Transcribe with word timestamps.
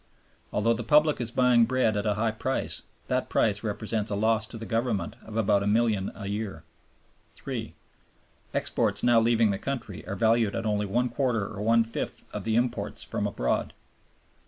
Although 0.51 0.73
the 0.73 0.83
public 0.83 1.21
is 1.21 1.29
buying 1.31 1.65
bread 1.65 1.95
at 1.95 2.07
a 2.07 2.15
high 2.15 2.31
price, 2.31 2.81
that 3.07 3.29
price 3.29 3.63
represents 3.63 4.09
a 4.09 4.15
loss 4.15 4.47
to 4.47 4.57
the 4.57 4.65
Government 4.65 5.15
of 5.23 5.37
about 5.37 5.61
a 5.61 5.67
milliard 5.67 6.09
a 6.15 6.25
year. 6.25 6.63
(3) 7.35 7.75
Exports 8.51 9.03
now 9.03 9.19
leaving 9.19 9.51
the 9.51 9.59
country 9.59 10.03
are 10.07 10.15
valued 10.15 10.55
at 10.55 10.65
only 10.65 10.87
one 10.87 11.09
quarter 11.09 11.45
or 11.45 11.61
one 11.61 11.83
fifth 11.83 12.23
of 12.33 12.45
the 12.45 12.55
imports 12.55 13.03
from 13.03 13.27
abroad. 13.27 13.73